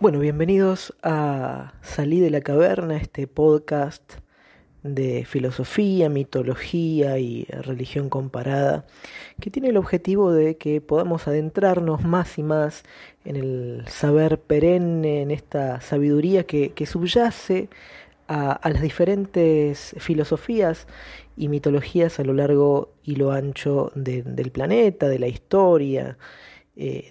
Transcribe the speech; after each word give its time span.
Bueno, 0.00 0.18
bienvenidos 0.18 0.94
a 1.02 1.74
Salí 1.82 2.20
de 2.20 2.30
la 2.30 2.40
Caverna, 2.40 2.96
este 2.96 3.26
podcast 3.26 4.14
de 4.82 5.26
filosofía, 5.26 6.08
mitología 6.08 7.18
y 7.18 7.44
religión 7.44 8.08
comparada, 8.08 8.86
que 9.42 9.50
tiene 9.50 9.68
el 9.68 9.76
objetivo 9.76 10.32
de 10.32 10.56
que 10.56 10.80
podamos 10.80 11.28
adentrarnos 11.28 12.02
más 12.02 12.38
y 12.38 12.42
más 12.42 12.82
en 13.26 13.36
el 13.36 13.84
saber 13.88 14.40
perenne, 14.40 15.20
en 15.20 15.30
esta 15.30 15.82
sabiduría 15.82 16.44
que, 16.44 16.72
subyace 16.86 17.68
a, 18.26 18.58
las 18.70 18.80
diferentes 18.80 19.94
filosofías 19.98 20.86
y 21.36 21.48
mitologías 21.48 22.18
a 22.18 22.24
lo 22.24 22.32
largo 22.32 22.94
y 23.02 23.16
lo 23.16 23.32
ancho 23.32 23.92
del 23.94 24.50
planeta, 24.50 25.10
de 25.10 25.18
la 25.18 25.28
historia, 25.28 26.16
eh, 26.74 27.10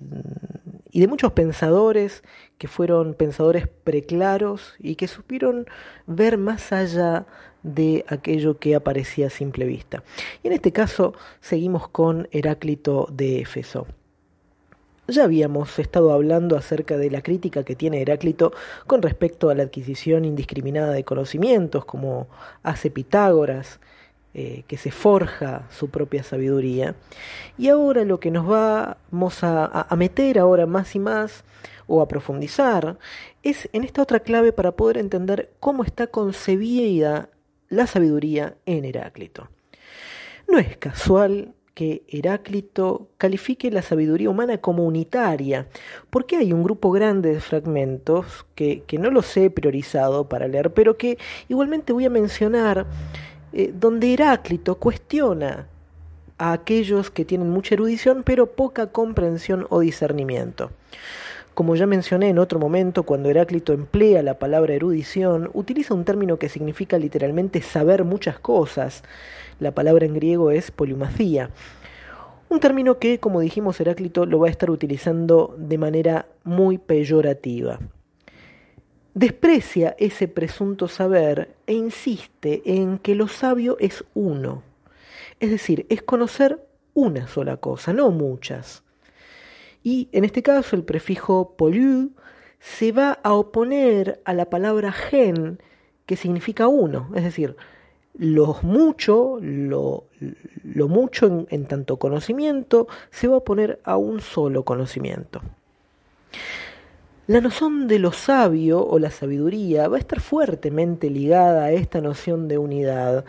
y 0.91 0.99
de 0.99 1.07
muchos 1.07 1.31
pensadores 1.33 2.23
que 2.57 2.67
fueron 2.67 3.13
pensadores 3.13 3.67
preclaros 3.67 4.75
y 4.79 4.95
que 4.95 5.07
supieron 5.07 5.67
ver 6.07 6.37
más 6.37 6.71
allá 6.71 7.25
de 7.63 8.05
aquello 8.07 8.57
que 8.57 8.75
aparecía 8.75 9.27
a 9.27 9.29
simple 9.29 9.65
vista. 9.65 10.03
Y 10.43 10.47
en 10.47 10.53
este 10.53 10.71
caso 10.71 11.13
seguimos 11.41 11.87
con 11.87 12.27
Heráclito 12.31 13.07
de 13.11 13.41
Éfeso. 13.41 13.87
Ya 15.07 15.23
habíamos 15.23 15.79
estado 15.79 16.11
hablando 16.11 16.55
acerca 16.55 16.95
de 16.97 17.09
la 17.09 17.23
crítica 17.23 17.63
que 17.63 17.75
tiene 17.75 18.01
Heráclito 18.01 18.53
con 18.85 19.01
respecto 19.01 19.49
a 19.49 19.55
la 19.55 19.63
adquisición 19.63 20.23
indiscriminada 20.23 20.93
de 20.93 21.03
conocimientos, 21.03 21.83
como 21.85 22.27
hace 22.61 22.91
Pitágoras, 22.91 23.79
eh, 24.33 24.63
que 24.67 24.77
se 24.77 24.91
forja 24.91 25.67
su 25.71 25.89
propia 25.89 26.23
sabiduría. 26.23 26.95
Y 27.57 27.69
ahora 27.69 28.05
lo 28.05 28.19
que 28.19 28.31
nos 28.31 28.45
vamos 28.45 29.43
a, 29.43 29.65
a 29.65 29.95
meter 29.95 30.37
ahora 30.37 30.65
más 30.65 30.95
y 30.95 30.99
más 30.99 31.43
o 31.87 32.01
a 32.01 32.07
profundizar 32.07 32.97
es 33.41 33.67
en 33.73 33.83
esta 33.83 34.01
otra 34.01 34.19
clave 34.19 34.53
para 34.53 34.73
poder 34.73 34.97
entender 34.97 35.51
cómo 35.59 35.83
está 35.83 36.07
concebida 36.07 37.29
la 37.69 37.87
sabiduría 37.87 38.55
en 38.65 38.85
Heráclito. 38.85 39.49
No 40.47 40.59
es 40.59 40.77
casual 40.77 41.53
que 41.79 42.03
Heráclito 42.09 43.07
califique 43.17 43.71
la 43.71 43.81
sabiduría 43.81 44.29
humana 44.29 44.57
como 44.57 44.85
unitaria, 44.85 45.67
porque 46.09 46.35
hay 46.35 46.51
un 46.51 46.61
grupo 46.61 46.91
grande 46.91 47.33
de 47.33 47.39
fragmentos 47.39 48.45
que, 48.53 48.83
que 48.85 48.97
no 48.97 49.11
los 49.11 49.37
he 49.37 49.49
priorizado 49.49 50.27
para 50.27 50.47
leer, 50.47 50.73
pero 50.73 50.97
que 50.97 51.17
igualmente 51.47 51.93
voy 51.93 52.05
a 52.05 52.09
mencionar 52.09 52.85
eh, 53.53 53.73
donde 53.73 54.13
Heráclito 54.13 54.75
cuestiona 54.75 55.67
a 56.37 56.53
aquellos 56.53 57.11
que 57.11 57.25
tienen 57.25 57.49
mucha 57.49 57.75
erudición 57.75 58.23
pero 58.23 58.47
poca 58.47 58.87
comprensión 58.87 59.67
o 59.69 59.79
discernimiento. 59.79 60.71
Como 61.53 61.75
ya 61.75 61.85
mencioné 61.85 62.29
en 62.29 62.39
otro 62.39 62.57
momento, 62.57 63.03
cuando 63.03 63.29
Heráclito 63.29 63.73
emplea 63.73 64.23
la 64.23 64.39
palabra 64.39 64.73
erudición, 64.73 65.49
utiliza 65.53 65.93
un 65.93 66.05
término 66.05 66.37
que 66.37 66.47
significa 66.47 66.97
literalmente 66.97 67.61
saber 67.61 68.05
muchas 68.05 68.39
cosas. 68.39 69.03
La 69.59 69.71
palabra 69.71 70.05
en 70.05 70.13
griego 70.13 70.51
es 70.51 70.71
polimacía. 70.71 71.49
Un 72.47 72.61
término 72.61 72.97
que, 72.97 73.19
como 73.19 73.41
dijimos, 73.41 73.79
Heráclito 73.81 74.25
lo 74.25 74.39
va 74.39 74.47
a 74.47 74.51
estar 74.51 74.71
utilizando 74.71 75.53
de 75.57 75.77
manera 75.77 76.27
muy 76.45 76.77
peyorativa 76.77 77.79
desprecia 79.19 79.97
ese 79.99 80.29
presunto 80.29 80.87
saber 80.87 81.53
e 81.67 81.73
insiste 81.73 82.61
en 82.63 82.99
que 82.99 83.15
lo 83.15 83.27
sabio 83.27 83.75
es 83.81 84.05
uno, 84.13 84.63
es 85.41 85.51
decir, 85.51 85.85
es 85.89 86.01
conocer 86.01 86.65
una 86.93 87.27
sola 87.27 87.57
cosa, 87.57 87.91
no 87.91 88.11
muchas. 88.11 88.81
Y 89.83 90.07
en 90.13 90.23
este 90.23 90.41
caso 90.41 90.77
el 90.77 90.85
prefijo 90.85 91.55
pollu 91.57 92.11
se 92.61 92.93
va 92.93 93.11
a 93.11 93.33
oponer 93.33 94.21
a 94.23 94.33
la 94.33 94.49
palabra 94.49 94.93
gen, 94.93 95.59
que 96.05 96.15
significa 96.15 96.69
uno, 96.69 97.11
es 97.13 97.25
decir, 97.25 97.57
lo 98.17 98.57
mucho, 98.61 99.37
lo, 99.41 100.07
mucho 100.63 101.25
en, 101.27 101.45
en 101.49 101.65
tanto 101.65 101.97
conocimiento, 101.97 102.87
se 103.11 103.27
va 103.27 103.33
a 103.33 103.39
oponer 103.39 103.81
a 103.83 103.97
un 103.97 104.21
solo 104.21 104.63
conocimiento. 104.63 105.41
La 107.29 107.41
noción 107.41 107.87
de 107.87 107.99
lo 107.99 108.11
sabio 108.11 108.83
o 108.83 108.97
la 108.97 109.11
sabiduría 109.11 109.87
va 109.87 109.97
a 109.97 109.99
estar 109.99 110.19
fuertemente 110.19 111.11
ligada 111.11 111.65
a 111.65 111.71
esta 111.71 112.01
noción 112.01 112.47
de 112.47 112.57
unidad. 112.57 113.23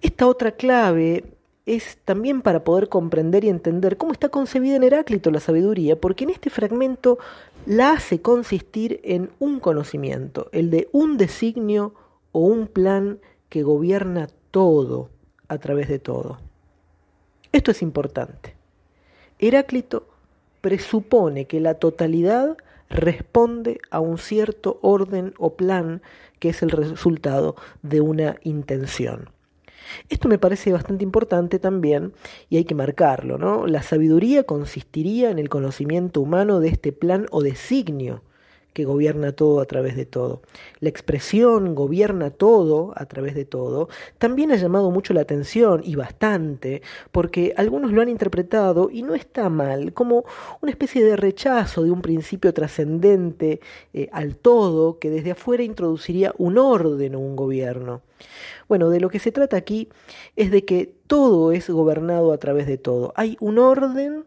Esta 0.00 0.26
otra 0.26 0.50
clave 0.50 1.22
es 1.66 1.98
también 2.04 2.42
para 2.42 2.64
poder 2.64 2.88
comprender 2.88 3.44
y 3.44 3.48
entender 3.48 3.96
cómo 3.96 4.10
está 4.10 4.28
concebida 4.28 4.74
en 4.74 4.82
Heráclito 4.82 5.30
la 5.30 5.38
sabiduría, 5.38 6.00
porque 6.00 6.24
en 6.24 6.30
este 6.30 6.50
fragmento 6.50 7.16
la 7.64 7.92
hace 7.92 8.20
consistir 8.20 9.00
en 9.04 9.30
un 9.38 9.60
conocimiento, 9.60 10.48
el 10.50 10.68
de 10.70 10.88
un 10.90 11.18
designio 11.18 11.94
o 12.32 12.40
un 12.40 12.66
plan 12.66 13.20
que 13.50 13.62
gobierna 13.62 14.26
todo 14.50 15.10
a 15.46 15.58
través 15.58 15.86
de 15.86 16.00
todo. 16.00 16.40
Esto 17.52 17.70
es 17.70 17.82
importante. 17.82 18.56
Heráclito 19.38 20.11
presupone 20.62 21.44
que 21.44 21.60
la 21.60 21.74
totalidad 21.74 22.56
responde 22.88 23.80
a 23.90 24.00
un 24.00 24.16
cierto 24.16 24.78
orden 24.80 25.34
o 25.38 25.54
plan 25.54 26.00
que 26.38 26.48
es 26.48 26.62
el 26.62 26.70
resultado 26.70 27.56
de 27.82 28.00
una 28.00 28.36
intención. 28.42 29.28
Esto 30.08 30.28
me 30.28 30.38
parece 30.38 30.72
bastante 30.72 31.04
importante 31.04 31.58
también 31.58 32.14
y 32.48 32.56
hay 32.56 32.64
que 32.64 32.74
marcarlo, 32.74 33.36
¿no? 33.36 33.66
La 33.66 33.82
sabiduría 33.82 34.44
consistiría 34.44 35.30
en 35.30 35.38
el 35.38 35.48
conocimiento 35.48 36.20
humano 36.20 36.60
de 36.60 36.68
este 36.68 36.92
plan 36.92 37.26
o 37.30 37.42
designio 37.42 38.22
que 38.72 38.84
gobierna 38.84 39.32
todo 39.32 39.60
a 39.60 39.66
través 39.66 39.96
de 39.96 40.06
todo. 40.06 40.42
La 40.80 40.88
expresión 40.88 41.74
gobierna 41.74 42.30
todo 42.30 42.92
a 42.96 43.06
través 43.06 43.34
de 43.34 43.44
todo 43.44 43.88
también 44.18 44.52
ha 44.52 44.56
llamado 44.56 44.90
mucho 44.90 45.14
la 45.14 45.22
atención 45.22 45.82
y 45.84 45.94
bastante, 45.94 46.82
porque 47.10 47.54
algunos 47.56 47.92
lo 47.92 48.02
han 48.02 48.08
interpretado, 48.08 48.88
y 48.90 49.02
no 49.02 49.14
está 49.14 49.48
mal, 49.48 49.92
como 49.92 50.24
una 50.60 50.70
especie 50.70 51.04
de 51.04 51.16
rechazo 51.16 51.82
de 51.82 51.90
un 51.90 52.02
principio 52.02 52.52
trascendente 52.52 53.60
eh, 53.92 54.08
al 54.12 54.36
todo 54.36 54.98
que 54.98 55.10
desde 55.10 55.32
afuera 55.32 55.62
introduciría 55.62 56.34
un 56.38 56.58
orden 56.58 57.14
o 57.14 57.20
un 57.20 57.36
gobierno. 57.36 58.02
Bueno, 58.68 58.88
de 58.88 59.00
lo 59.00 59.08
que 59.08 59.18
se 59.18 59.32
trata 59.32 59.56
aquí 59.56 59.88
es 60.36 60.50
de 60.50 60.64
que 60.64 60.94
todo 61.06 61.52
es 61.52 61.68
gobernado 61.68 62.32
a 62.32 62.38
través 62.38 62.66
de 62.66 62.78
todo. 62.78 63.12
Hay 63.16 63.36
un 63.40 63.58
orden 63.58 64.24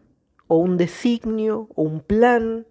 o 0.48 0.56
un 0.58 0.76
designio 0.76 1.68
o 1.74 1.82
un 1.82 2.00
plan 2.00 2.66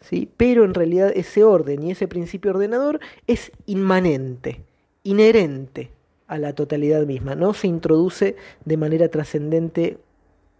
¿sí? 0.00 0.28
pero 0.36 0.64
en 0.64 0.74
realidad 0.74 1.12
ese 1.14 1.44
orden 1.44 1.82
y 1.82 1.90
ese 1.92 2.08
principio 2.08 2.50
ordenador 2.50 3.00
es 3.26 3.52
inmanente, 3.66 4.62
inherente 5.02 5.90
a 6.26 6.38
la 6.38 6.54
totalidad 6.54 7.06
misma, 7.06 7.34
no 7.34 7.54
se 7.54 7.66
introduce 7.66 8.36
de 8.64 8.76
manera 8.76 9.08
trascendente 9.08 9.98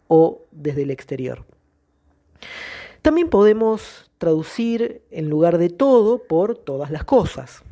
o 0.08 0.42
desde 0.50 0.82
el 0.82 0.90
exterior. 0.90 1.44
También 3.02 3.28
podemos 3.28 4.10
traducir 4.18 5.02
en 5.10 5.30
lugar 5.30 5.58
de 5.58 5.70
todo 5.70 6.18
por 6.18 6.56
todas 6.56 6.90
las 6.90 7.04
cosas. 7.04 7.62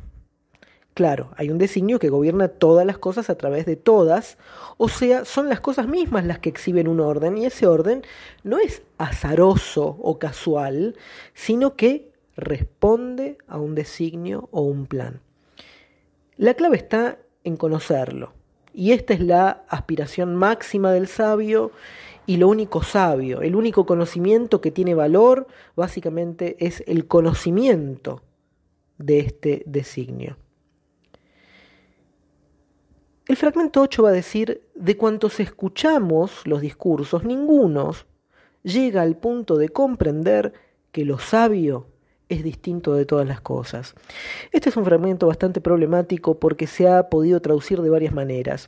Claro, 0.99 1.29
hay 1.37 1.49
un 1.49 1.59
designio 1.59 1.97
que 1.97 2.09
gobierna 2.09 2.49
todas 2.49 2.85
las 2.85 2.97
cosas 2.97 3.29
a 3.29 3.37
través 3.37 3.65
de 3.65 3.77
todas, 3.77 4.37
o 4.75 4.89
sea, 4.89 5.23
son 5.23 5.47
las 5.47 5.61
cosas 5.61 5.87
mismas 5.87 6.25
las 6.25 6.39
que 6.39 6.49
exhiben 6.49 6.89
un 6.89 6.99
orden, 6.99 7.37
y 7.37 7.45
ese 7.45 7.67
orden 7.67 8.03
no 8.43 8.59
es 8.59 8.81
azaroso 8.97 9.95
o 10.01 10.19
casual, 10.19 10.97
sino 11.33 11.77
que 11.77 12.11
responde 12.35 13.37
a 13.47 13.59
un 13.59 13.75
designio 13.75 14.49
o 14.51 14.63
un 14.63 14.87
plan. 14.87 15.21
La 16.35 16.53
clave 16.55 16.75
está 16.75 17.17
en 17.45 17.55
conocerlo, 17.55 18.33
y 18.73 18.91
esta 18.91 19.13
es 19.13 19.21
la 19.21 19.63
aspiración 19.69 20.35
máxima 20.35 20.91
del 20.91 21.07
sabio 21.07 21.71
y 22.25 22.35
lo 22.35 22.49
único 22.49 22.83
sabio, 22.83 23.41
el 23.41 23.55
único 23.55 23.85
conocimiento 23.85 24.59
que 24.59 24.71
tiene 24.71 24.95
valor, 24.95 25.47
básicamente 25.77 26.57
es 26.59 26.83
el 26.87 27.07
conocimiento 27.07 28.21
de 28.97 29.19
este 29.19 29.63
designio. 29.65 30.35
El 33.29 33.37
fragmento 33.37 33.81
8 33.81 34.01
va 34.01 34.09
a 34.09 34.13
decir, 34.13 34.63
de 34.73 34.97
cuantos 34.97 35.39
escuchamos 35.39 36.41
los 36.47 36.61
discursos, 36.61 37.23
ninguno 37.23 37.91
llega 38.63 39.03
al 39.03 39.17
punto 39.17 39.57
de 39.57 39.69
comprender 39.69 40.51
que 40.91 41.05
lo 41.05 41.19
sabio 41.19 41.85
es 42.27 42.43
distinto 42.43 42.95
de 42.95 43.05
todas 43.05 43.27
las 43.27 43.39
cosas. 43.39 43.93
Este 44.51 44.69
es 44.69 44.77
un 44.77 44.83
fragmento 44.83 45.27
bastante 45.27 45.61
problemático 45.61 46.39
porque 46.39 46.65
se 46.65 46.87
ha 46.87 47.07
podido 47.07 47.39
traducir 47.39 47.83
de 47.83 47.91
varias 47.91 48.15
maneras. 48.15 48.67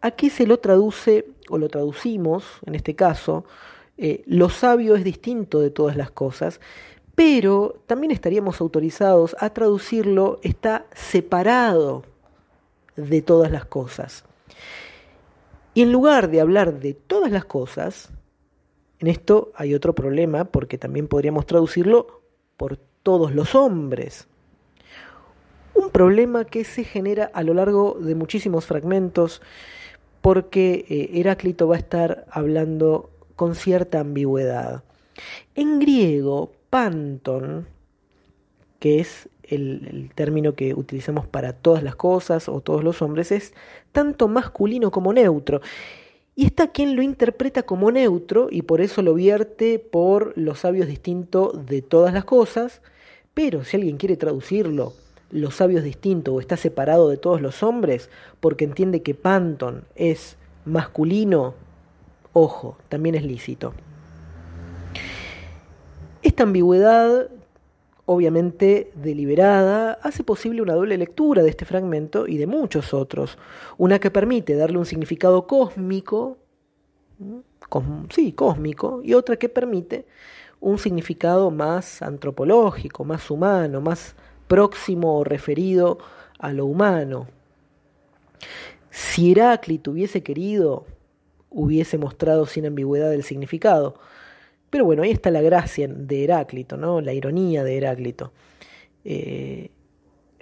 Aquí 0.00 0.30
se 0.30 0.46
lo 0.46 0.60
traduce, 0.60 1.26
o 1.50 1.58
lo 1.58 1.68
traducimos, 1.68 2.44
en 2.64 2.76
este 2.76 2.94
caso, 2.94 3.44
eh, 3.98 4.22
lo 4.26 4.50
sabio 4.50 4.94
es 4.94 5.02
distinto 5.02 5.58
de 5.58 5.70
todas 5.70 5.96
las 5.96 6.12
cosas, 6.12 6.60
pero 7.16 7.82
también 7.86 8.12
estaríamos 8.12 8.60
autorizados 8.60 9.34
a 9.40 9.50
traducirlo 9.50 10.38
está 10.44 10.86
separado 10.94 12.04
de 12.96 13.22
todas 13.22 13.50
las 13.50 13.64
cosas. 13.64 14.24
Y 15.74 15.82
en 15.82 15.92
lugar 15.92 16.30
de 16.30 16.40
hablar 16.40 16.80
de 16.80 16.94
todas 16.94 17.30
las 17.30 17.44
cosas, 17.44 18.10
en 18.98 19.08
esto 19.08 19.52
hay 19.54 19.74
otro 19.74 19.94
problema 19.94 20.46
porque 20.46 20.78
también 20.78 21.06
podríamos 21.06 21.46
traducirlo 21.46 22.22
por 22.56 22.78
todos 23.02 23.34
los 23.34 23.54
hombres. 23.54 24.26
Un 25.74 25.90
problema 25.90 26.46
que 26.46 26.64
se 26.64 26.84
genera 26.84 27.30
a 27.34 27.42
lo 27.42 27.52
largo 27.52 27.98
de 28.00 28.14
muchísimos 28.14 28.64
fragmentos 28.64 29.42
porque 30.22 30.86
eh, 30.88 31.20
Heráclito 31.20 31.68
va 31.68 31.76
a 31.76 31.78
estar 31.78 32.26
hablando 32.30 33.10
con 33.36 33.54
cierta 33.54 34.00
ambigüedad. 34.00 34.82
En 35.54 35.78
griego, 35.78 36.52
panton, 36.70 37.68
que 38.86 39.00
es 39.00 39.28
el, 39.42 40.12
término 40.14 40.54
que 40.54 40.72
utilizamos 40.72 41.26
para 41.26 41.52
todas 41.52 41.82
las 41.82 41.96
cosas 41.96 42.48
o 42.48 42.60
todos 42.60 42.84
los 42.84 43.02
hombres, 43.02 43.32
es 43.32 43.52
tanto 43.90 44.28
masculino 44.28 44.92
como 44.92 45.12
neutro. 45.12 45.60
Y 46.36 46.46
está 46.46 46.68
quien 46.68 46.94
lo 46.94 47.02
interpreta 47.02 47.64
como 47.64 47.90
neutro 47.90 48.46
y 48.48 48.62
por 48.62 48.80
eso 48.80 49.02
lo 49.02 49.14
vierte 49.14 49.80
por 49.80 50.38
los 50.38 50.60
sabios 50.60 50.86
distinto 50.86 51.50
de 51.50 51.82
todas 51.82 52.14
las 52.14 52.24
cosas, 52.24 52.80
pero 53.34 53.64
si 53.64 53.76
alguien 53.76 53.96
quiere 53.96 54.16
traducirlo, 54.16 54.92
los 55.32 55.56
sabios 55.56 55.82
distinto 55.82 56.32
o 56.32 56.38
está 56.38 56.56
separado 56.56 57.08
de 57.08 57.16
todos 57.16 57.40
los 57.42 57.64
hombres, 57.64 58.08
porque 58.38 58.62
entiende 58.62 59.02
que 59.02 59.16
Panton 59.16 59.82
es 59.96 60.36
masculino, 60.64 61.54
ojo, 62.32 62.78
también 62.88 63.16
es 63.16 63.24
lícito. 63.24 63.74
Esta 66.22 66.44
ambigüedad, 66.44 67.30
obviamente 68.06 68.92
deliberada, 68.94 69.98
hace 70.02 70.24
posible 70.24 70.62
una 70.62 70.74
doble 70.74 70.96
lectura 70.96 71.42
de 71.42 71.50
este 71.50 71.64
fragmento 71.64 72.26
y 72.26 72.38
de 72.38 72.46
muchos 72.46 72.94
otros. 72.94 73.36
Una 73.76 73.98
que 73.98 74.10
permite 74.10 74.54
darle 74.54 74.78
un 74.78 74.86
significado 74.86 75.46
cósmico, 75.46 76.38
sí, 78.10 78.32
cósmico, 78.32 79.00
y 79.02 79.14
otra 79.14 79.36
que 79.36 79.48
permite 79.48 80.06
un 80.60 80.78
significado 80.78 81.50
más 81.50 82.00
antropológico, 82.00 83.04
más 83.04 83.30
humano, 83.30 83.80
más 83.80 84.14
próximo 84.46 85.18
o 85.18 85.24
referido 85.24 85.98
a 86.38 86.52
lo 86.52 86.66
humano. 86.66 87.26
Si 88.90 89.32
Heráclito 89.32 89.90
hubiese 89.90 90.22
querido, 90.22 90.86
hubiese 91.50 91.98
mostrado 91.98 92.46
sin 92.46 92.66
ambigüedad 92.66 93.12
el 93.12 93.24
significado. 93.24 93.98
Pero 94.76 94.84
bueno, 94.84 95.04
ahí 95.04 95.10
está 95.10 95.30
la 95.30 95.40
gracia 95.40 95.88
de 95.88 96.24
Heráclito, 96.24 96.76
¿no? 96.76 97.00
la 97.00 97.14
ironía 97.14 97.64
de 97.64 97.78
Heráclito. 97.78 98.34
Eh, 99.06 99.70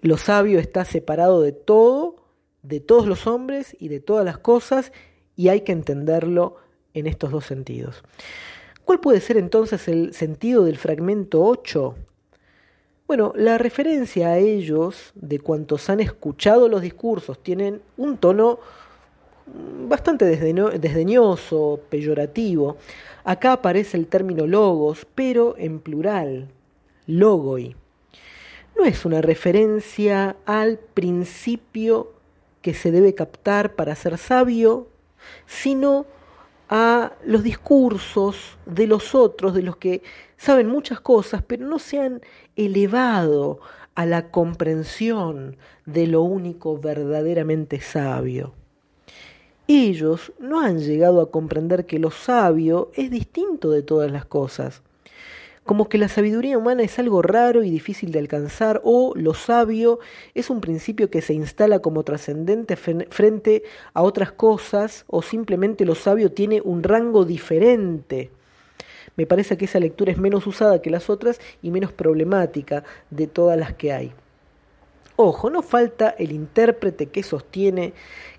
lo 0.01 0.17
sabio 0.17 0.59
está 0.59 0.85
separado 0.85 1.41
de 1.41 1.53
todo, 1.53 2.17
de 2.65 2.81
todos 2.81 3.07
los 3.07 3.29
hombres 3.29 3.77
y 3.79 3.87
de 3.87 4.01
todas 4.01 4.25
las 4.25 4.39
cosas, 4.39 4.91
y 5.37 5.51
hay 5.51 5.61
que 5.61 5.71
entenderlo 5.71 6.57
en 6.95 7.07
estos 7.07 7.31
dos 7.31 7.45
sentidos. 7.45 8.03
¿Cuál 8.85 8.99
puede 8.99 9.21
ser 9.21 9.37
entonces 9.37 9.87
el 9.87 10.15
sentido 10.15 10.65
del 10.65 10.79
fragmento 10.79 11.41
8? 11.41 11.95
Bueno, 13.07 13.33
la 13.37 13.57
referencia 13.57 14.31
a 14.31 14.39
ellos, 14.39 15.13
de 15.15 15.39
cuantos 15.39 15.89
han 15.89 16.01
escuchado 16.01 16.69
los 16.69 16.83
discursos, 16.83 17.41
tienen 17.41 17.83
un 17.97 18.17
tono 18.17 18.59
bastante 19.47 20.25
desdeñoso, 20.25 21.81
peyorativo. 21.89 22.77
Acá 23.25 23.53
aparece 23.53 23.97
el 23.97 24.07
término 24.07 24.47
logos, 24.47 25.07
pero 25.15 25.55
en 25.59 25.81
plural, 25.81 26.49
logoi. 27.07 27.77
No 28.77 28.85
es 28.85 29.05
una 29.05 29.21
referencia 29.21 30.37
al 30.47 30.79
principio 30.79 32.13
que 32.61 32.75
se 32.75 32.91
debe 32.91 33.15
captar 33.15 33.75
para 33.75 33.95
ser 33.95 34.19
sabio, 34.19 34.89
sino 35.47 36.07
a 36.69 37.13
los 37.25 37.43
discursos 37.43 38.59
de 38.67 38.87
los 38.87 39.15
otros, 39.15 39.55
de 39.55 39.63
los 39.63 39.77
que 39.77 40.03
saben 40.37 40.69
muchas 40.69 41.01
cosas, 41.01 41.43
pero 41.47 41.67
no 41.67 41.79
se 41.79 42.01
han 42.01 42.23
elevado 42.57 43.61
a 43.95 44.07
la 44.07 44.31
comprensión 44.31 45.57
de 45.87 46.07
lo 46.07 46.23
único 46.23 46.79
verdaderamente 46.79 47.81
sabio. 47.81 48.55
Ellos 49.67 50.33
no 50.39 50.61
han 50.61 50.79
llegado 50.79 51.21
a 51.21 51.31
comprender 51.31 51.87
que 51.87 51.99
lo 51.99 52.11
sabio 52.11 52.91
es 52.95 53.11
distinto 53.11 53.71
de 53.71 53.83
todas 53.83 54.11
las 54.11 54.25
cosas 54.25 54.83
como 55.65 55.89
que 55.89 55.99
la 55.99 56.09
sabiduría 56.09 56.59
humana 56.59 56.83
es 56.83 56.99
algo 56.99 57.23
raro 57.23 57.65
y 57.65 57.71
difícil 57.71 58.13
de 58.13 58.19
alcanzar, 58.19 58.83
o 58.85 59.15
lo 59.17 59.33
sabio 59.33 59.99
es 60.35 60.51
un 60.51 60.61
principio 60.61 61.11
que 61.11 61.23
se 61.23 61.33
instala 61.33 61.79
como 61.79 62.03
trascendente 62.03 62.77
frente 62.77 63.63
a 63.95 64.03
otras 64.03 64.31
cosas, 64.33 65.05
o 65.09 65.23
simplemente 65.23 65.87
lo 65.87 65.95
sabio 65.95 66.33
tiene 66.33 66.61
un 66.63 66.83
rango 66.83 67.25
diferente. 67.25 68.31
Me 69.17 69.27
parece 69.27 69.57
que 69.57 69.65
esa 69.65 69.81
lectura 69.81 70.13
es 70.13 70.19
menos 70.19 70.47
usada 70.47 70.83
que 70.83 70.91
las 70.91 71.09
otras 71.09 71.41
y 71.63 71.71
menos 71.71 71.93
problemática 71.93 72.85
de 73.11 73.27
todas 73.27 73.59
las 73.59 73.73
que 73.73 73.93
hay. 73.93 74.13
Ojo, 75.17 75.49
no 75.49 75.63
falta 75.63 76.11
el 76.19 76.33
intérprete 76.33 77.07
que 77.07 77.23
sostiene 77.23 77.95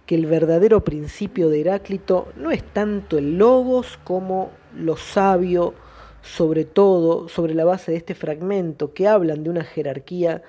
que 0.06 0.16
el 0.16 0.26
verdadero 0.26 0.84
principio 0.84 1.50
de 1.50 1.62
Heráclito 1.62 2.28
no 2.36 2.52
es 2.52 2.64
tanto 2.64 3.18
el 3.18 3.38
logos 3.38 4.00
como 4.04 4.52
lo 4.76 4.98
sabio, 4.98 5.74
sobre 6.22 6.66
todo 6.66 7.28
sobre 7.30 7.54
la 7.54 7.66
base 7.66 7.92
de 7.92 7.98
este 7.98 8.16
fragmento 8.16 8.94
que 8.94 9.08
hablan 9.08 9.44
de 9.44 9.50
una 9.50 9.64
jerarquía 9.64 10.42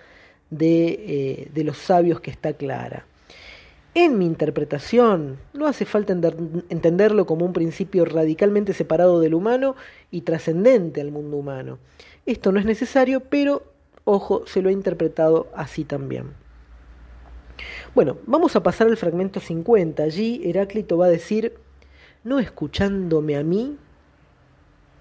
de, 0.50 0.86
eh, 0.88 1.50
de 1.52 1.64
los 1.64 1.78
sabios 1.78 2.20
que 2.20 2.30
está 2.30 2.52
clara. 2.52 3.06
En 3.94 4.18
mi 4.18 4.26
interpretación, 4.26 5.38
no 5.54 5.66
hace 5.66 5.86
falta 5.86 6.12
entenderlo 6.12 7.24
como 7.24 7.46
un 7.46 7.54
principio 7.54 8.04
radicalmente 8.04 8.74
separado 8.74 9.20
del 9.20 9.32
humano 9.32 9.74
y 10.10 10.20
trascendente 10.20 11.00
al 11.00 11.12
mundo 11.12 11.38
humano. 11.38 11.78
Esto 12.26 12.52
no 12.52 12.60
es 12.60 12.66
necesario, 12.66 13.20
pero, 13.20 13.62
ojo, 14.04 14.46
se 14.46 14.60
lo 14.60 14.68
ha 14.68 14.72
interpretado 14.72 15.48
así 15.54 15.84
también. 15.84 16.45
Bueno, 17.94 18.18
vamos 18.26 18.56
a 18.56 18.62
pasar 18.62 18.86
al 18.88 18.96
fragmento 18.96 19.40
50. 19.40 20.02
Allí 20.02 20.42
Heráclito 20.44 20.98
va 20.98 21.06
a 21.06 21.10
decir, 21.10 21.54
no 22.24 22.38
escuchándome 22.38 23.36
a 23.36 23.42
mí, 23.42 23.76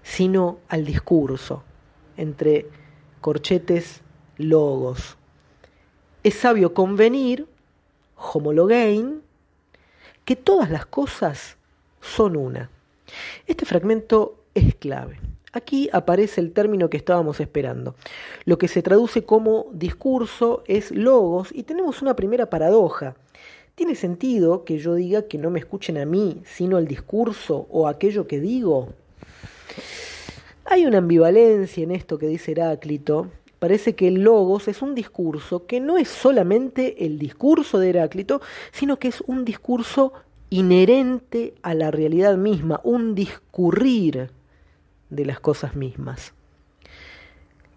sino 0.02 0.58
al 0.68 0.84
discurso, 0.84 1.64
entre 2.16 2.68
corchetes 3.20 4.02
logos. 4.36 5.16
Es 6.22 6.34
sabio 6.34 6.74
convenir, 6.74 7.46
homologain, 8.16 9.22
que 10.24 10.36
todas 10.36 10.70
las 10.70 10.86
cosas 10.86 11.56
son 12.00 12.36
una. 12.36 12.70
Este 13.46 13.64
fragmento 13.64 14.44
es 14.54 14.74
clave. 14.74 15.20
Aquí 15.56 15.88
aparece 15.94 16.42
el 16.42 16.52
término 16.52 16.90
que 16.90 16.98
estábamos 16.98 17.40
esperando. 17.40 17.94
Lo 18.44 18.58
que 18.58 18.68
se 18.68 18.82
traduce 18.82 19.24
como 19.24 19.68
discurso 19.72 20.62
es 20.66 20.90
logos 20.90 21.48
y 21.50 21.62
tenemos 21.62 22.02
una 22.02 22.14
primera 22.14 22.50
paradoja. 22.50 23.16
¿Tiene 23.74 23.94
sentido 23.94 24.64
que 24.64 24.76
yo 24.76 24.94
diga 24.94 25.22
que 25.22 25.38
no 25.38 25.48
me 25.48 25.58
escuchen 25.58 25.96
a 25.96 26.04
mí, 26.04 26.42
sino 26.44 26.76
al 26.76 26.86
discurso 26.86 27.66
o 27.70 27.88
aquello 27.88 28.26
que 28.26 28.38
digo? 28.38 28.90
Hay 30.66 30.84
una 30.84 30.98
ambivalencia 30.98 31.82
en 31.82 31.92
esto 31.92 32.18
que 32.18 32.26
dice 32.26 32.52
Heráclito. 32.52 33.28
Parece 33.58 33.94
que 33.94 34.08
el 34.08 34.24
logos 34.24 34.68
es 34.68 34.82
un 34.82 34.94
discurso 34.94 35.64
que 35.64 35.80
no 35.80 35.96
es 35.96 36.08
solamente 36.08 37.06
el 37.06 37.18
discurso 37.18 37.78
de 37.78 37.88
Heráclito, 37.88 38.42
sino 38.72 38.98
que 38.98 39.08
es 39.08 39.22
un 39.26 39.46
discurso 39.46 40.12
inherente 40.50 41.54
a 41.62 41.72
la 41.72 41.90
realidad 41.90 42.36
misma, 42.36 42.82
un 42.84 43.14
discurrir 43.14 44.36
de 45.10 45.24
las 45.24 45.40
cosas 45.40 45.76
mismas. 45.76 46.32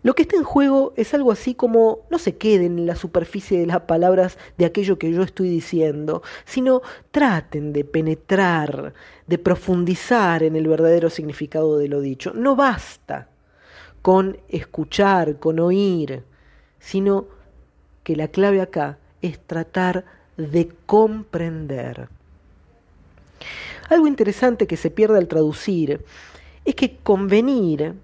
Lo 0.02 0.16
que 0.16 0.22
está 0.22 0.38
en 0.38 0.44
juego 0.44 0.94
es 0.96 1.14
algo 1.14 1.32
así 1.32 1.56
como 1.56 2.00
no 2.10 2.20
se 2.20 2.38
queden 2.38 2.80
en 2.80 2.86
la 2.86 2.96
superficie 2.96 3.60
de 3.60 3.66
las 3.66 3.82
palabras 3.82 4.38
de 4.58 4.66
aquello 4.66 4.98
que 4.98 5.12
yo 5.12 5.24
estoy 5.24 5.50
diciendo, 5.50 6.24
sino 6.46 6.82
traten 7.12 7.74
de 7.74 7.84
penetrar, 7.84 8.94
de 9.28 9.38
profundizar 9.38 10.44
en 10.44 10.56
el 10.56 10.68
verdadero 10.68 11.10
significado 11.10 11.78
de 11.78 11.90
lo 11.90 12.00
dicho. 12.00 12.32
No 12.34 12.56
basta 12.56 13.28
con 14.02 14.38
escuchar, 14.48 15.38
con 15.38 15.60
oír, 15.60 16.24
sino 16.80 17.28
que 18.04 18.16
la 18.16 18.30
clave 18.30 18.62
acá 18.62 19.00
es 19.22 19.38
tratar 19.46 20.06
de 20.38 20.70
comprender. 20.86 22.08
Algo 23.90 24.08
interesante 24.08 24.66
que 24.66 24.78
se 24.78 24.92
pierde 24.92 25.18
al 25.18 25.28
traducir 25.28 26.06
es 26.66 26.76
que 26.76 26.98
convenir, 26.98 27.96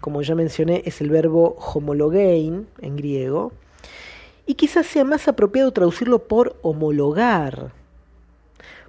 como 0.00 0.22
ya 0.22 0.34
mencioné, 0.34 0.82
es 0.84 1.00
el 1.00 1.10
verbo 1.10 1.56
homologein 1.58 2.66
en 2.80 2.96
griego, 2.96 3.52
y 4.46 4.54
quizás 4.54 4.86
sea 4.86 5.04
más 5.04 5.28
apropiado 5.28 5.72
traducirlo 5.72 6.26
por 6.26 6.56
homologar, 6.62 7.72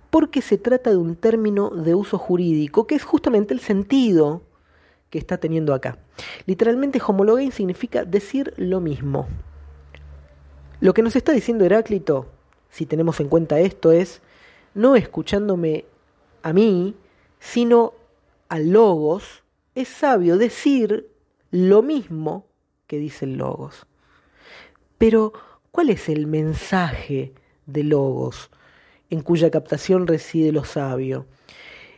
porque 0.10 0.42
se 0.42 0.58
trata 0.58 0.90
de 0.90 0.98
un 0.98 1.16
término 1.16 1.70
de 1.70 1.96
uso 1.96 2.18
jurídico 2.18 2.88
que 2.88 2.96
es 2.96 3.04
justamente 3.04 3.54
el 3.54 3.60
sentido 3.60 4.42
que 5.10 5.20
está 5.20 5.38
teniendo 5.38 5.74
acá. 5.74 5.98
Literalmente 6.46 7.02
homologein 7.06 7.52
significa 7.52 8.06
decir 8.06 8.54
lo 8.58 8.80
mismo. 8.80 9.28
Lo 10.80 10.94
que 10.94 11.04
nos 11.04 11.16
está 11.16 11.32
diciendo 11.32 11.64
Heráclito, 11.64 12.26
si 12.72 12.86
tenemos 12.86 13.20
en 13.20 13.30
cuenta 13.30 13.60
esto, 13.60 13.92
es 13.92 14.22
no 14.74 14.96
escuchándome 14.96 15.86
a 16.42 16.54
mí, 16.54 16.96
sino 17.40 17.94
al 18.52 18.72
logos, 18.72 19.44
es 19.76 19.88
sabio 19.88 20.38
decir 20.38 21.10
lo 21.52 21.82
mismo 21.82 22.48
que 22.86 22.98
dice 22.98 23.24
el 23.24 23.38
logos. 23.38 23.88
Pero, 24.98 25.32
¿cuál 25.72 25.90
es 25.90 26.10
el 26.10 26.28
mensaje 26.28 27.34
de 27.66 27.84
logos 27.86 28.52
en 29.10 29.22
cuya 29.22 29.50
captación 29.52 30.06
reside 30.06 30.52
lo 30.52 30.66
sabio? 30.66 31.28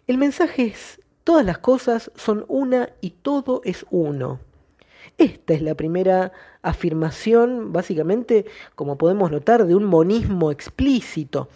El 0.06 0.20
mensaje 0.20 0.66
es, 0.66 1.02
todas 1.24 1.44
las 1.44 1.58
cosas 1.58 2.12
son 2.14 2.46
una 2.48 2.92
y 3.02 3.10
todo 3.10 3.62
es 3.66 3.88
uno. 3.90 4.40
Esta 5.18 5.56
es 5.56 5.62
la 5.64 5.74
primera 5.74 6.34
afirmación, 6.62 7.74
básicamente, 7.74 8.46
como 8.76 9.00
podemos 9.00 9.32
notar, 9.32 9.66
de 9.66 9.74
un 9.74 9.86
monismo 9.86 10.52
explícito. 10.52 11.50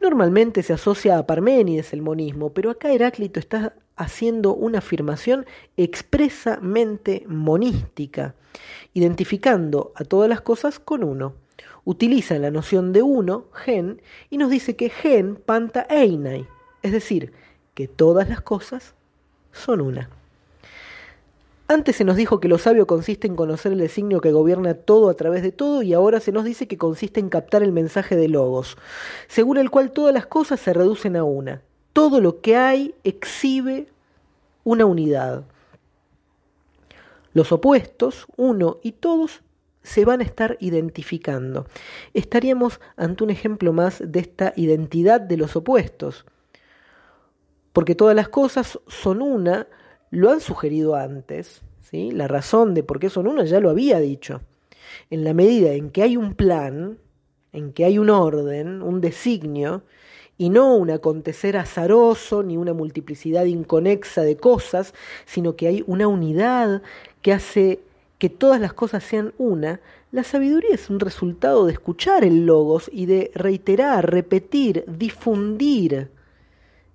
Normalmente 0.00 0.64
se 0.64 0.72
asocia 0.72 1.16
a 1.16 1.26
Parménides 1.28 1.92
el 1.92 2.02
monismo, 2.02 2.50
pero 2.50 2.72
acá 2.72 2.90
Heráclito 2.90 3.38
está 3.38 3.76
haciendo 3.96 4.54
una 4.54 4.78
afirmación 4.78 5.46
expresamente 5.76 7.24
monística, 7.26 8.34
identificando 8.94 9.92
a 9.96 10.04
todas 10.04 10.28
las 10.28 10.42
cosas 10.42 10.78
con 10.78 11.02
uno. 11.02 11.34
Utiliza 11.84 12.38
la 12.38 12.50
noción 12.50 12.92
de 12.92 13.02
uno, 13.02 13.46
gen, 13.52 14.02
y 14.30 14.38
nos 14.38 14.50
dice 14.50 14.76
que 14.76 14.90
gen 14.90 15.36
panta 15.36 15.86
einai, 15.88 16.46
es 16.82 16.92
decir, 16.92 17.32
que 17.74 17.88
todas 17.88 18.28
las 18.28 18.40
cosas 18.40 18.94
son 19.52 19.80
una. 19.80 20.10
Antes 21.68 21.96
se 21.96 22.04
nos 22.04 22.14
dijo 22.14 22.38
que 22.38 22.46
lo 22.46 22.58
sabio 22.58 22.86
consiste 22.86 23.26
en 23.26 23.34
conocer 23.34 23.72
el 23.72 23.78
designio 23.78 24.20
que 24.20 24.30
gobierna 24.30 24.74
todo 24.74 25.10
a 25.10 25.14
través 25.14 25.42
de 25.42 25.50
todo 25.50 25.82
y 25.82 25.94
ahora 25.94 26.20
se 26.20 26.30
nos 26.30 26.44
dice 26.44 26.68
que 26.68 26.78
consiste 26.78 27.18
en 27.18 27.28
captar 27.28 27.64
el 27.64 27.72
mensaje 27.72 28.14
de 28.14 28.28
logos, 28.28 28.76
según 29.26 29.56
el 29.56 29.70
cual 29.70 29.90
todas 29.90 30.14
las 30.14 30.26
cosas 30.26 30.60
se 30.60 30.72
reducen 30.72 31.16
a 31.16 31.24
una. 31.24 31.62
Todo 31.96 32.20
lo 32.20 32.42
que 32.42 32.56
hay 32.56 32.94
exhibe 33.04 33.86
una 34.64 34.84
unidad. 34.84 35.46
Los 37.32 37.52
opuestos, 37.52 38.26
uno 38.36 38.80
y 38.82 38.92
todos, 38.92 39.40
se 39.82 40.04
van 40.04 40.20
a 40.20 40.24
estar 40.24 40.58
identificando. 40.60 41.66
Estaríamos 42.12 42.80
ante 42.98 43.24
un 43.24 43.30
ejemplo 43.30 43.72
más 43.72 44.02
de 44.06 44.20
esta 44.20 44.52
identidad 44.56 45.22
de 45.22 45.38
los 45.38 45.56
opuestos, 45.56 46.26
porque 47.72 47.94
todas 47.94 48.14
las 48.14 48.28
cosas 48.28 48.78
son 48.88 49.22
una, 49.22 49.66
lo 50.10 50.30
han 50.30 50.42
sugerido 50.42 50.96
antes, 50.96 51.62
¿sí? 51.80 52.10
la 52.10 52.28
razón 52.28 52.74
de 52.74 52.82
por 52.82 52.98
qué 52.98 53.08
son 53.08 53.26
una 53.26 53.44
ya 53.44 53.58
lo 53.58 53.70
había 53.70 54.00
dicho. 54.00 54.42
En 55.08 55.24
la 55.24 55.32
medida 55.32 55.72
en 55.72 55.88
que 55.88 56.02
hay 56.02 56.18
un 56.18 56.34
plan, 56.34 56.98
en 57.54 57.72
que 57.72 57.86
hay 57.86 57.98
un 57.98 58.10
orden, 58.10 58.82
un 58.82 59.00
designio, 59.00 59.84
y 60.38 60.50
no 60.50 60.74
un 60.76 60.90
acontecer 60.90 61.56
azaroso 61.56 62.42
ni 62.42 62.56
una 62.56 62.74
multiplicidad 62.74 63.44
inconexa 63.46 64.22
de 64.22 64.36
cosas, 64.36 64.94
sino 65.24 65.56
que 65.56 65.66
hay 65.66 65.84
una 65.86 66.08
unidad 66.08 66.82
que 67.22 67.32
hace 67.32 67.80
que 68.18 68.30
todas 68.30 68.60
las 68.60 68.72
cosas 68.72 69.04
sean 69.04 69.34
una, 69.38 69.80
la 70.10 70.24
sabiduría 70.24 70.74
es 70.74 70.88
un 70.88 71.00
resultado 71.00 71.66
de 71.66 71.72
escuchar 71.72 72.24
el 72.24 72.46
logos 72.46 72.90
y 72.92 73.06
de 73.06 73.30
reiterar, 73.34 74.10
repetir, 74.10 74.84
difundir 74.86 76.10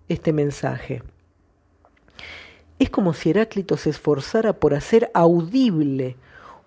este 0.09 0.33
mensaje. 0.33 1.03
Es 2.79 2.89
como 2.89 3.13
si 3.13 3.29
Heráclito 3.29 3.77
se 3.77 3.91
esforzara 3.91 4.53
por 4.53 4.73
hacer 4.73 5.11
audible 5.13 6.15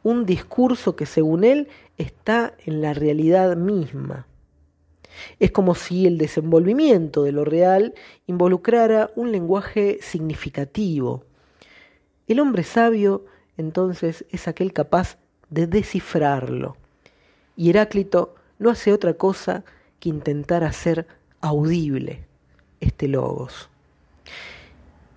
un 0.04 0.26
discurso 0.26 0.95
que 0.95 1.07
según 1.07 1.43
él 1.43 1.69
está 1.99 2.54
en 2.64 2.81
la 2.83 2.95
realidad 2.95 3.57
misma. 3.57 4.26
Es 5.38 5.50
como 5.50 5.75
si 5.75 6.06
el 6.06 6.18
desenvolvimiento 6.18 7.23
de 7.23 7.33
lo 7.33 7.44
real 7.44 7.94
involucrara 8.26 9.11
un 9.16 9.33
lenguaje 9.33 9.99
significativo. 10.00 11.25
El 12.26 12.40
hombre 12.40 12.62
sabio 12.62 13.25
entonces 13.56 14.25
es 14.30 14.49
aquel 14.49 14.73
capaz 14.73 15.18
de 15.50 15.66
descifrarlo. 15.66 16.76
Y 17.56 17.71
Heráclito 17.71 18.35
no 18.59 18.71
hace 18.71 18.92
otra 18.92 19.14
cosa 19.14 19.64
que 20.00 20.09
intentar 20.09 20.64
hacer 20.64 21.06
audible 21.40 22.25
este 22.80 23.09
logos. 23.09 23.68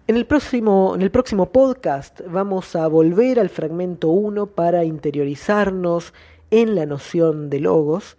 En 0.07 0.15
el, 0.15 0.25
próximo, 0.25 0.93
en 0.95 1.01
el 1.01 1.11
próximo 1.11 1.51
podcast 1.51 2.21
vamos 2.29 2.75
a 2.75 2.87
volver 2.87 3.39
al 3.39 3.49
fragmento 3.49 4.07
1 4.09 4.47
para 4.47 4.85
interiorizarnos 4.85 6.13
en 6.49 6.75
la 6.75 6.85
noción 6.85 7.49
de 7.49 7.59
logos 7.59 8.17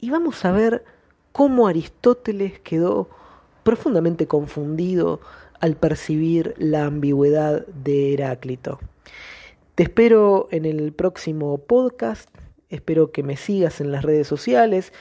y 0.00 0.10
vamos 0.10 0.44
a 0.44 0.52
ver 0.52 0.84
cómo 1.32 1.66
Aristóteles 1.66 2.58
quedó 2.60 3.08
profundamente 3.62 4.26
confundido 4.26 5.20
al 5.60 5.76
percibir 5.76 6.54
la 6.58 6.86
ambigüedad 6.86 7.66
de 7.66 8.14
Heráclito. 8.14 8.80
Te 9.74 9.84
espero 9.84 10.48
en 10.50 10.64
el 10.64 10.92
próximo 10.92 11.58
podcast, 11.58 12.28
espero 12.68 13.12
que 13.12 13.22
me 13.22 13.36
sigas 13.36 13.80
en 13.80 13.92
las 13.92 14.04
redes 14.04 14.26
sociales, 14.26 14.92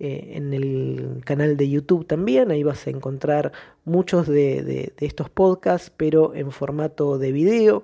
eh, 0.00 0.34
en 0.34 0.54
el 0.54 1.22
canal 1.24 1.56
de 1.56 1.68
YouTube 1.68 2.06
también, 2.06 2.50
ahí 2.50 2.62
vas 2.62 2.86
a 2.86 2.90
encontrar 2.90 3.52
muchos 3.84 4.28
de, 4.28 4.92
estos 5.00 5.28
podcasts, 5.28 5.92
pero 5.96 6.34
en 6.34 6.52
formato 6.52 7.18
de 7.18 7.32
video, 7.32 7.82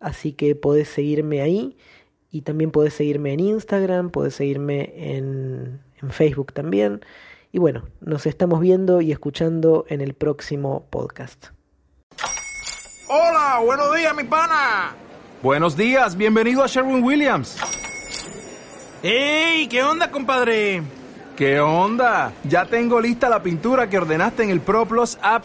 así 0.00 0.32
que 0.32 0.54
podés 0.54 0.88
seguirme 0.88 1.40
ahí. 1.40 1.76
Y 2.30 2.42
también 2.42 2.70
podés 2.70 2.94
seguirme 2.94 3.32
en 3.32 3.40
Instagram, 3.40 4.10
podés 4.10 4.34
seguirme 4.34 4.92
en, 4.96 5.80
en 6.02 6.10
Facebook 6.10 6.52
también. 6.52 7.04
Y 7.52 7.58
bueno, 7.58 7.88
nos 8.00 8.26
estamos 8.26 8.60
viendo 8.60 9.00
y 9.00 9.12
escuchando 9.12 9.86
en 9.88 10.00
el 10.00 10.14
próximo 10.14 10.86
podcast. 10.90 11.46
Hola, 13.08 13.60
buenos 13.64 13.94
días, 13.94 14.14
mi 14.16 14.24
pana. 14.24 14.94
Buenos 15.42 15.76
días, 15.76 16.16
bienvenido 16.16 16.64
a 16.64 16.66
Sherwin 16.66 17.04
Williams. 17.04 17.56
¡Ey! 19.02 19.68
¿Qué 19.68 19.82
onda, 19.82 20.10
compadre? 20.10 20.82
¿Qué 21.36 21.60
onda? 21.60 22.32
Ya 22.44 22.64
tengo 22.64 23.00
lista 23.00 23.28
la 23.28 23.42
pintura 23.42 23.88
que 23.88 23.98
ordenaste 23.98 24.42
en 24.42 24.50
el 24.50 24.60
ProPlus 24.60 25.18
app. 25.22 25.44